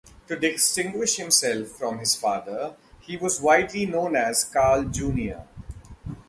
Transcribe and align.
To 0.29 0.35
distinguish 0.35 1.17
himself 1.17 1.67
from 1.67 1.99
his 1.99 2.15
father, 2.15 2.73
he 3.01 3.17
was 3.17 3.39
widely 3.39 3.85
known 3.85 4.15
as 4.15 4.43
Carl 4.43 4.85
Junior. 4.85 5.45